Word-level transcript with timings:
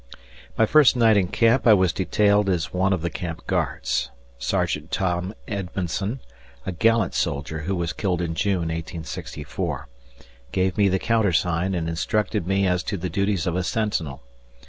My 0.57 0.65
first 0.65 0.95
night 0.95 1.15
in 1.15 1.27
camp 1.27 1.67
I 1.67 1.75
was 1.75 1.93
detailed 1.93 2.49
as 2.49 2.73
one 2.73 2.91
of 2.91 3.03
the 3.03 3.11
camp 3.11 3.45
guards. 3.45 4.09
Sergeant 4.39 4.89
Tom 4.89 5.35
Edmonson 5.47 6.21
a 6.65 6.71
gallant 6.71 7.13
soldier 7.13 7.59
who 7.59 7.75
was 7.75 7.93
killed 7.93 8.19
in 8.19 8.33
June, 8.33 8.69
1864 8.73 9.87
gave 10.51 10.75
me 10.75 10.89
the 10.89 10.97
countersign 10.97 11.75
and 11.75 11.87
instructed 11.87 12.47
me 12.47 12.65
as 12.65 12.81
to 12.81 12.97
the 12.97 13.11
duties 13.11 13.45
of 13.45 13.55
a 13.55 13.61
sentinel. 13.61 14.23